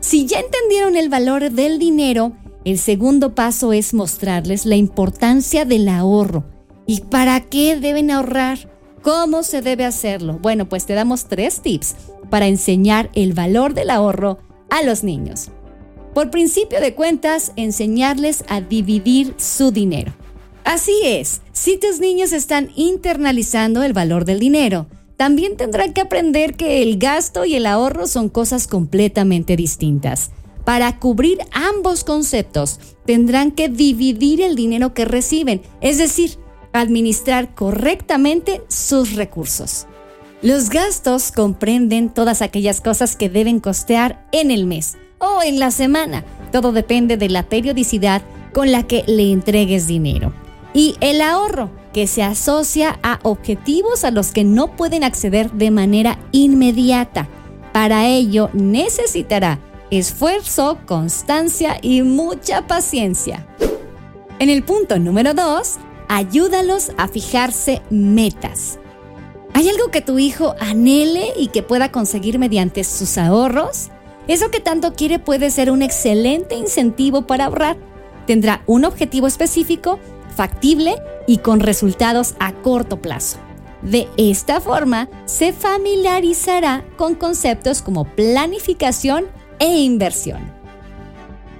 Si 0.00 0.26
ya 0.26 0.40
entendieron 0.40 0.96
el 0.96 1.08
valor 1.08 1.50
del 1.50 1.78
dinero, 1.78 2.32
el 2.64 2.78
segundo 2.78 3.34
paso 3.34 3.72
es 3.72 3.92
mostrarles 3.94 4.66
la 4.66 4.76
importancia 4.76 5.64
del 5.64 5.88
ahorro 5.88 6.44
y 6.86 7.00
para 7.00 7.40
qué 7.40 7.76
deben 7.76 8.10
ahorrar. 8.10 8.71
¿Cómo 9.02 9.42
se 9.42 9.62
debe 9.62 9.84
hacerlo? 9.84 10.38
Bueno, 10.40 10.68
pues 10.68 10.86
te 10.86 10.94
damos 10.94 11.24
tres 11.24 11.60
tips 11.60 11.96
para 12.30 12.46
enseñar 12.46 13.10
el 13.14 13.32
valor 13.32 13.74
del 13.74 13.90
ahorro 13.90 14.38
a 14.70 14.82
los 14.82 15.02
niños. 15.02 15.50
Por 16.14 16.30
principio 16.30 16.80
de 16.80 16.94
cuentas, 16.94 17.52
enseñarles 17.56 18.44
a 18.48 18.60
dividir 18.60 19.34
su 19.38 19.72
dinero. 19.72 20.12
Así 20.64 20.94
es, 21.04 21.40
si 21.52 21.78
tus 21.78 21.98
niños 21.98 22.32
están 22.32 22.70
internalizando 22.76 23.82
el 23.82 23.92
valor 23.92 24.24
del 24.24 24.38
dinero, 24.38 24.86
también 25.16 25.56
tendrán 25.56 25.92
que 25.92 26.00
aprender 26.00 26.54
que 26.54 26.82
el 26.82 26.98
gasto 26.98 27.44
y 27.44 27.56
el 27.56 27.66
ahorro 27.66 28.06
son 28.06 28.28
cosas 28.28 28.68
completamente 28.68 29.56
distintas. 29.56 30.30
Para 30.64 31.00
cubrir 31.00 31.38
ambos 31.50 32.04
conceptos, 32.04 32.78
tendrán 33.04 33.50
que 33.50 33.68
dividir 33.68 34.40
el 34.40 34.54
dinero 34.54 34.94
que 34.94 35.04
reciben, 35.04 35.62
es 35.80 35.98
decir, 35.98 36.38
administrar 36.72 37.54
correctamente 37.54 38.62
sus 38.68 39.14
recursos. 39.14 39.86
Los 40.42 40.70
gastos 40.70 41.30
comprenden 41.30 42.08
todas 42.10 42.42
aquellas 42.42 42.80
cosas 42.80 43.16
que 43.16 43.28
deben 43.28 43.60
costear 43.60 44.26
en 44.32 44.50
el 44.50 44.66
mes 44.66 44.96
o 45.18 45.42
en 45.42 45.58
la 45.58 45.70
semana. 45.70 46.24
Todo 46.50 46.72
depende 46.72 47.16
de 47.16 47.28
la 47.28 47.44
periodicidad 47.44 48.22
con 48.52 48.72
la 48.72 48.82
que 48.82 49.04
le 49.06 49.30
entregues 49.30 49.86
dinero. 49.86 50.32
Y 50.74 50.96
el 51.00 51.20
ahorro, 51.20 51.70
que 51.92 52.06
se 52.06 52.22
asocia 52.22 52.98
a 53.02 53.20
objetivos 53.22 54.04
a 54.04 54.10
los 54.10 54.32
que 54.32 54.44
no 54.44 54.76
pueden 54.76 55.04
acceder 55.04 55.50
de 55.52 55.70
manera 55.70 56.18
inmediata. 56.32 57.28
Para 57.72 58.06
ello 58.08 58.50
necesitará 58.52 59.58
esfuerzo, 59.90 60.78
constancia 60.86 61.76
y 61.82 62.02
mucha 62.02 62.66
paciencia. 62.66 63.46
En 64.38 64.48
el 64.48 64.64
punto 64.64 64.98
número 64.98 65.34
2, 65.34 65.74
ayúdalos 66.12 66.92
a 66.98 67.08
fijarse 67.08 67.80
metas. 67.88 68.78
¿Hay 69.54 69.68
algo 69.70 69.90
que 69.90 70.02
tu 70.02 70.18
hijo 70.18 70.54
anhele 70.60 71.32
y 71.38 71.48
que 71.48 71.62
pueda 71.62 71.90
conseguir 71.90 72.38
mediante 72.38 72.84
sus 72.84 73.16
ahorros? 73.16 73.88
Eso 74.28 74.50
que 74.50 74.60
tanto 74.60 74.92
quiere 74.92 75.18
puede 75.18 75.50
ser 75.50 75.70
un 75.70 75.80
excelente 75.80 76.54
incentivo 76.54 77.22
para 77.26 77.46
ahorrar. 77.46 77.78
Tendrá 78.26 78.62
un 78.66 78.84
objetivo 78.84 79.26
específico, 79.26 79.98
factible 80.36 80.96
y 81.26 81.38
con 81.38 81.60
resultados 81.60 82.34
a 82.38 82.52
corto 82.52 83.00
plazo. 83.00 83.38
De 83.80 84.06
esta 84.18 84.60
forma, 84.60 85.08
se 85.24 85.54
familiarizará 85.54 86.84
con 86.98 87.14
conceptos 87.14 87.80
como 87.80 88.04
planificación 88.04 89.24
e 89.58 89.78
inversión 89.78 90.61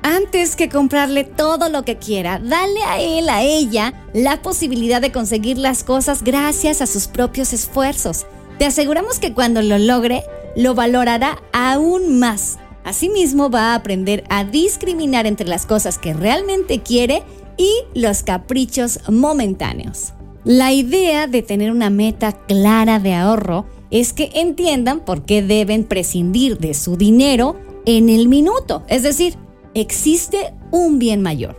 antes 0.02 0.56
que 0.56 0.68
comprarle 0.68 1.24
todo 1.24 1.68
lo 1.68 1.84
que 1.84 1.96
quiera, 1.96 2.38
dale 2.38 2.82
a 2.82 3.00
él, 3.00 3.28
a 3.28 3.42
ella, 3.42 3.94
la 4.12 4.42
posibilidad 4.42 5.00
de 5.00 5.12
conseguir 5.12 5.58
las 5.58 5.84
cosas 5.84 6.22
gracias 6.22 6.82
a 6.82 6.86
sus 6.86 7.06
propios 7.06 7.52
esfuerzos. 7.52 8.26
Te 8.58 8.66
aseguramos 8.66 9.18
que 9.18 9.32
cuando 9.32 9.62
lo 9.62 9.78
logre, 9.78 10.22
lo 10.56 10.74
valorará 10.74 11.42
aún 11.52 12.18
más. 12.18 12.58
Asimismo, 12.84 13.48
va 13.48 13.72
a 13.72 13.74
aprender 13.76 14.24
a 14.28 14.44
discriminar 14.44 15.26
entre 15.26 15.46
las 15.46 15.66
cosas 15.66 15.98
que 15.98 16.14
realmente 16.14 16.82
quiere 16.82 17.22
y 17.56 17.72
los 17.94 18.22
caprichos 18.22 19.00
momentáneos. 19.08 20.14
La 20.44 20.72
idea 20.72 21.28
de 21.28 21.42
tener 21.42 21.70
una 21.70 21.90
meta 21.90 22.32
clara 22.32 22.98
de 22.98 23.14
ahorro 23.14 23.66
es 23.92 24.12
que 24.12 24.30
entiendan 24.34 25.00
por 25.00 25.24
qué 25.24 25.42
deben 25.42 25.84
prescindir 25.84 26.58
de 26.58 26.74
su 26.74 26.96
dinero 26.96 27.56
en 27.86 28.08
el 28.08 28.26
minuto. 28.26 28.82
Es 28.88 29.04
decir, 29.04 29.36
existe 29.74 30.54
un 30.70 30.98
bien 30.98 31.22
mayor. 31.22 31.56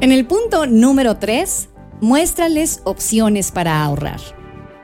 En 0.00 0.12
el 0.12 0.26
punto 0.26 0.66
número 0.66 1.18
3, 1.18 1.68
muéstrales 2.00 2.80
opciones 2.84 3.52
para 3.52 3.82
ahorrar. 3.84 4.20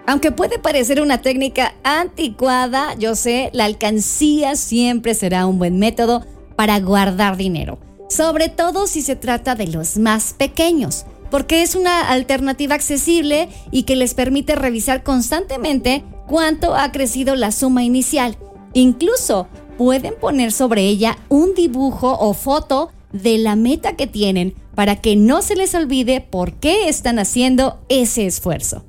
Aunque 0.07 0.33
puede 0.33 0.59
parecer 0.59 1.03
una 1.03 1.21
técnica 1.21 1.75
anticuada, 1.83 2.95
yo 2.95 3.14
sé, 3.14 3.51
la 3.53 3.67
alcancía 3.67 4.57
siempre 4.57 5.14
será 5.14 5.47
un 5.47 5.59
buen 5.59 5.79
método 5.79 6.25
para 6.57 6.81
guardar 6.81 7.37
dinero, 7.37 7.79
sobre 8.09 8.49
todo 8.49 8.87
si 8.87 9.03
se 9.03 9.17
trata 9.17 9.55
de 9.55 9.67
los 9.67 9.99
más 9.99 10.33
pequeños, 10.33 11.05
porque 11.31 11.62
es 11.62 11.75
una 11.75 12.09
alternativa 12.09 12.75
accesible 12.75 13.49
y 13.71 13.83
que 13.83 13.97
les 13.97 14.14
permite 14.14 14.55
revisar 14.55 15.03
constantemente 15.03 16.05
cuánto 16.27 16.75
ha 16.75 16.91
crecido 16.91 17.37
la 17.37 17.53
suma 17.53 17.83
inicial. 17.85 18.38
Incluso 18.73 19.49
pueden 19.79 20.14
poner 20.21 20.53
sobre 20.53 20.83
ella 20.83 21.17
un 21.31 21.55
dibujo 21.55 22.19
o 22.21 22.35
foto 22.35 22.91
de 23.12 23.38
la 23.38 23.57
meta 23.57 23.97
que 23.97 24.07
tienen 24.07 24.55
para 24.75 24.97
que 24.97 25.17
no 25.17 25.41
se 25.41 25.57
les 25.57 25.75
olvide 25.75 26.21
por 26.21 26.53
qué 26.55 26.88
están 26.88 27.19
haciendo 27.19 27.79
ese 27.88 28.27
esfuerzo. 28.27 28.85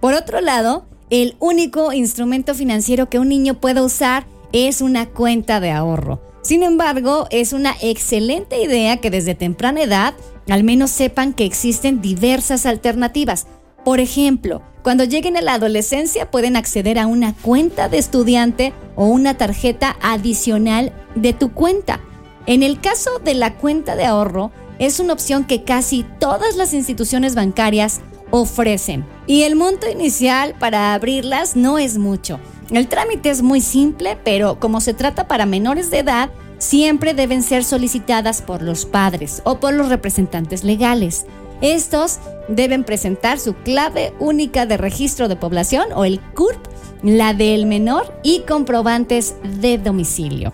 Por 0.00 0.14
otro 0.14 0.40
lado, 0.40 0.86
el 1.10 1.36
único 1.40 1.92
instrumento 1.92 2.54
financiero 2.54 3.10
que 3.10 3.18
un 3.18 3.28
niño 3.28 3.54
puede 3.54 3.80
usar 3.80 4.26
es 4.52 4.80
una 4.80 5.06
cuenta 5.06 5.60
de 5.60 5.72
ahorro. 5.72 6.20
Sin 6.42 6.62
embargo, 6.62 7.26
es 7.30 7.52
una 7.52 7.74
excelente 7.80 8.62
idea 8.62 8.98
que 8.98 9.10
desde 9.10 9.34
temprana 9.34 9.82
edad 9.82 10.14
al 10.48 10.62
menos 10.62 10.90
sepan 10.90 11.32
que 11.32 11.46
existen 11.46 12.02
diversas 12.02 12.66
alternativas. 12.66 13.46
Por 13.84 14.00
ejemplo, 14.00 14.62
cuando 14.82 15.04
lleguen 15.04 15.36
a 15.36 15.42
la 15.42 15.54
adolescencia 15.54 16.30
pueden 16.30 16.56
acceder 16.56 16.98
a 16.98 17.06
una 17.06 17.34
cuenta 17.34 17.88
de 17.88 17.98
estudiante 17.98 18.72
o 18.96 19.06
una 19.06 19.36
tarjeta 19.36 19.96
adicional 20.00 20.92
de 21.14 21.34
tu 21.34 21.52
cuenta. 21.52 22.00
En 22.46 22.62
el 22.62 22.80
caso 22.80 23.18
de 23.22 23.34
la 23.34 23.56
cuenta 23.56 23.94
de 23.94 24.06
ahorro, 24.06 24.52
es 24.78 25.00
una 25.00 25.12
opción 25.12 25.44
que 25.44 25.64
casi 25.64 26.04
todas 26.18 26.56
las 26.56 26.72
instituciones 26.72 27.34
bancarias 27.34 28.00
ofrecen. 28.30 29.04
Y 29.26 29.42
el 29.42 29.54
monto 29.54 29.88
inicial 29.88 30.54
para 30.58 30.94
abrirlas 30.94 31.54
no 31.54 31.78
es 31.78 31.98
mucho. 31.98 32.40
El 32.70 32.88
trámite 32.88 33.30
es 33.30 33.42
muy 33.42 33.60
simple, 33.60 34.18
pero 34.24 34.58
como 34.58 34.80
se 34.80 34.94
trata 34.94 35.28
para 35.28 35.46
menores 35.46 35.90
de 35.90 35.98
edad, 35.98 36.30
siempre 36.58 37.12
deben 37.12 37.42
ser 37.42 37.64
solicitadas 37.64 38.40
por 38.40 38.62
los 38.62 38.86
padres 38.86 39.42
o 39.44 39.60
por 39.60 39.74
los 39.74 39.90
representantes 39.90 40.64
legales. 40.64 41.26
Estos 41.60 42.18
deben 42.48 42.84
presentar 42.84 43.38
su 43.38 43.54
clave 43.54 44.12
única 44.18 44.66
de 44.66 44.76
registro 44.76 45.28
de 45.28 45.36
población 45.36 45.86
o 45.94 46.04
el 46.04 46.20
CURP, 46.34 46.58
la 47.02 47.34
del 47.34 47.66
menor 47.66 48.18
y 48.22 48.40
comprobantes 48.40 49.34
de 49.60 49.78
domicilio. 49.78 50.52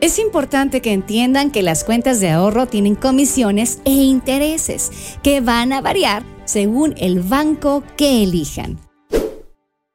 Es 0.00 0.18
importante 0.18 0.82
que 0.82 0.92
entiendan 0.92 1.52
que 1.52 1.62
las 1.62 1.84
cuentas 1.84 2.18
de 2.18 2.30
ahorro 2.30 2.66
tienen 2.66 2.96
comisiones 2.96 3.78
e 3.84 3.92
intereses 3.92 4.90
que 5.22 5.40
van 5.40 5.72
a 5.72 5.80
variar 5.80 6.24
según 6.44 6.94
el 6.96 7.20
banco 7.20 7.84
que 7.96 8.24
elijan. 8.24 8.80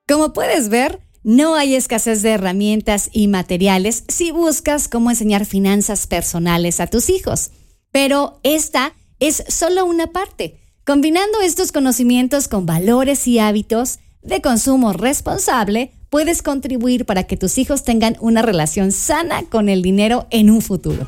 Como 0.07 0.31
puedes 0.31 0.69
ver, 0.69 1.01
no 1.23 1.55
hay 1.55 1.75
escasez 1.75 2.21
de 2.21 2.31
herramientas 2.31 3.09
y 3.11 3.27
materiales 3.27 4.05
si 4.07 4.31
buscas 4.31 4.87
cómo 4.87 5.09
enseñar 5.09 5.45
finanzas 5.45 6.07
personales 6.07 6.79
a 6.79 6.87
tus 6.87 7.09
hijos. 7.09 7.51
Pero 7.91 8.39
esta 8.43 8.93
es 9.19 9.43
solo 9.47 9.85
una 9.85 10.07
parte. 10.07 10.59
Combinando 10.85 11.41
estos 11.41 11.71
conocimientos 11.71 12.47
con 12.47 12.65
valores 12.65 13.27
y 13.27 13.39
hábitos 13.39 13.99
de 14.21 14.41
consumo 14.41 14.93
responsable, 14.93 15.91
puedes 16.09 16.41
contribuir 16.41 17.05
para 17.05 17.23
que 17.23 17.37
tus 17.37 17.57
hijos 17.57 17.83
tengan 17.83 18.15
una 18.19 18.41
relación 18.41 18.91
sana 18.91 19.43
con 19.49 19.69
el 19.69 19.81
dinero 19.81 20.27
en 20.29 20.49
un 20.49 20.61
futuro. 20.61 21.07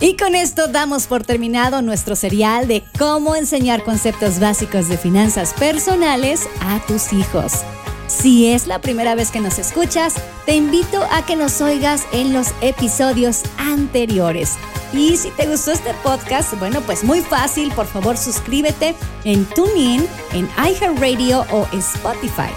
Y 0.00 0.16
con 0.16 0.34
esto 0.34 0.68
damos 0.68 1.06
por 1.06 1.24
terminado 1.24 1.80
nuestro 1.80 2.16
serial 2.16 2.68
de 2.68 2.82
cómo 2.98 3.34
enseñar 3.34 3.82
conceptos 3.82 4.40
básicos 4.40 4.88
de 4.88 4.98
finanzas 4.98 5.54
personales 5.54 6.42
a 6.60 6.84
tus 6.86 7.14
hijos. 7.14 7.62
Si 8.06 8.46
es 8.52 8.66
la 8.66 8.80
primera 8.80 9.14
vez 9.14 9.30
que 9.30 9.40
nos 9.40 9.58
escuchas, 9.58 10.14
te 10.44 10.54
invito 10.54 11.02
a 11.10 11.26
que 11.26 11.36
nos 11.36 11.60
oigas 11.60 12.04
en 12.12 12.32
los 12.32 12.48
episodios 12.60 13.42
anteriores. 13.58 14.54
Y 14.92 15.16
si 15.16 15.30
te 15.30 15.46
gustó 15.46 15.72
este 15.72 15.92
podcast, 16.02 16.56
bueno, 16.58 16.80
pues 16.82 17.02
muy 17.02 17.20
fácil, 17.20 17.72
por 17.72 17.86
favor 17.86 18.16
suscríbete 18.16 18.94
en 19.24 19.44
TuneIn, 19.46 20.06
en 20.32 20.48
iHeartRadio 20.56 21.44
o 21.50 21.66
Spotify. 21.72 22.50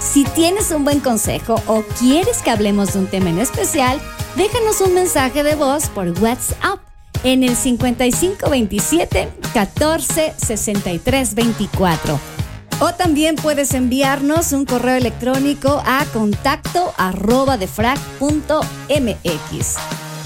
Si 0.00 0.24
tienes 0.24 0.70
un 0.72 0.84
buen 0.84 1.00
consejo 1.00 1.60
o 1.66 1.82
quieres 1.98 2.38
que 2.38 2.50
hablemos 2.50 2.92
de 2.92 2.98
un 2.98 3.06
tema 3.06 3.30
en 3.30 3.38
especial, 3.38 4.00
déjanos 4.36 4.80
un 4.80 4.94
mensaje 4.94 5.42
de 5.42 5.54
voz 5.54 5.88
por 5.88 6.08
WhatsApp 6.20 6.80
en 7.24 7.42
el 7.42 7.56
5527 7.56 9.28
14 9.54 10.34
63 10.36 11.34
24. 11.34 12.35
O 12.80 12.92
también 12.92 13.36
puedes 13.36 13.72
enviarnos 13.74 14.52
un 14.52 14.66
correo 14.66 14.96
electrónico 14.96 15.82
a 15.86 16.04
contacto 16.12 16.92
arroba. 16.96 17.58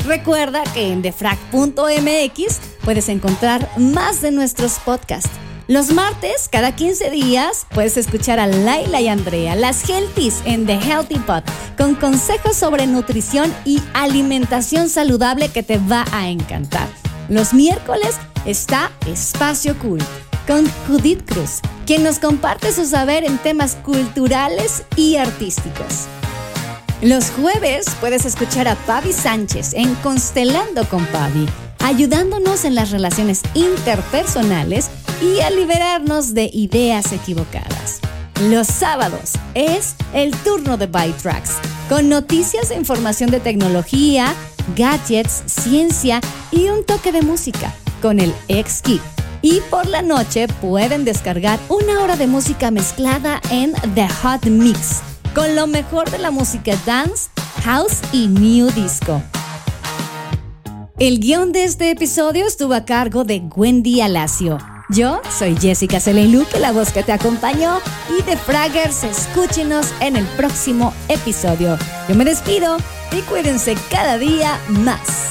Recuerda 0.07 0.63
que 0.75 0.93
en 0.93 1.03
defrag.mx 1.03 2.61
puedes 2.85 3.09
encontrar 3.09 3.69
más 3.79 4.21
de 4.21 4.33
nuestros 4.33 4.79
podcasts 4.81 5.31
los 5.71 5.93
martes, 5.93 6.49
cada 6.51 6.75
15 6.75 7.11
días, 7.11 7.65
puedes 7.73 7.97
escuchar 7.97 8.41
a 8.41 8.49
Laila 8.49 9.01
y 9.01 9.07
Andrea, 9.07 9.55
las 9.55 9.89
Healthies 9.89 10.43
en 10.45 10.67
The 10.67 10.81
Healthy 10.81 11.21
Pot, 11.21 11.45
con 11.79 11.95
consejos 11.95 12.57
sobre 12.57 12.89
nutrición 12.89 13.55
y 13.65 13.81
alimentación 13.95 14.89
saludable 14.89 15.51
que 15.51 15.63
te 15.63 15.79
va 15.79 16.07
a 16.11 16.29
encantar. 16.29 16.89
Los 17.29 17.55
miércoles 17.55 18.17
está 18.45 18.91
Espacio 19.07 19.79
Cool 19.79 20.01
con 20.51 20.69
Judith 20.89 21.23
Cruz, 21.31 21.61
quien 21.87 22.03
nos 22.03 22.19
comparte 22.19 22.73
su 22.73 22.85
saber 22.85 23.23
en 23.23 23.39
temas 23.39 23.77
culturales 23.85 24.83
y 24.97 25.15
artísticos. 25.15 26.09
Los 27.03 27.31
jueves 27.31 27.87
puedes 28.01 28.25
escuchar 28.25 28.67
a 28.67 28.75
Pavi 28.75 29.13
Sánchez 29.13 29.75
en 29.75 29.95
Constelando 30.03 30.89
con 30.89 31.07
Pavi, 31.07 31.47
ayudándonos 31.79 32.65
en 32.65 32.75
las 32.75 32.91
relaciones 32.91 33.43
interpersonales 33.55 34.91
y 35.23 35.39
a 35.39 35.51
liberarnos 35.51 36.35
de 36.35 36.51
ideas 36.53 37.13
equivocadas. 37.13 38.01
Los 38.49 38.67
sábados 38.67 39.35
es 39.55 39.95
el 40.15 40.33
turno 40.39 40.77
de 40.77 40.89
Tracks, 40.89 41.59
con 41.89 42.09
noticias 42.09 42.73
e 42.73 42.75
información 42.75 43.31
de 43.31 43.39
tecnología, 43.39 44.35
gadgets, 44.75 45.45
ciencia 45.47 46.21
y 46.51 46.71
un 46.71 46.85
toque 46.85 47.13
de 47.13 47.23
música 47.23 47.73
con 48.03 48.19
el 48.19 48.35
X 48.49 48.83
Kit. 48.83 49.20
Y 49.43 49.61
por 49.71 49.87
la 49.87 50.03
noche 50.03 50.49
pueden 50.61 51.05
descargar 51.05 51.59
una 51.69 52.01
hora 52.01 52.17
de 52.17 52.27
música 52.27 52.71
mezclada 52.71 53.41
en 53.51 53.73
The 53.95 54.09
Hot 54.23 54.45
Mix, 54.47 55.01
con 55.35 55.57
lo 55.57 55.67
mejor 55.67 56.11
de 56.11 56.19
la 56.19 56.31
música 56.31 56.73
dance, 56.85 57.31
house 57.65 58.01
y 58.13 58.27
new 58.27 58.71
disco. 58.73 59.23
El 60.99 61.21
guion 61.21 61.53
de 61.53 61.65
este 61.65 61.91
episodio 61.91 62.47
estuvo 62.47 62.75
a 62.75 62.85
cargo 62.85 63.25
de 63.25 63.43
Wendy 63.57 64.03
Alacio. 64.03 64.59
Yo 64.91 65.23
soy 65.39 65.57
Jessica 65.57 66.01
Celeiluque, 66.01 66.59
la 66.59 66.73
voz 66.73 66.93
que 66.93 67.03
te 67.03 67.13
acompañó, 67.13 67.79
y 68.19 68.23
de 68.25 68.37
Fraggers, 68.37 69.05
escúchenos 69.05 69.95
en 70.01 70.17
el 70.17 70.27
próximo 70.37 70.93
episodio. 71.09 71.79
Yo 72.09 72.15
me 72.15 72.27
despido 72.27 72.77
y 73.17 73.23
cuídense 73.23 73.77
cada 73.91 74.19
día 74.19 74.61
más. 74.69 75.31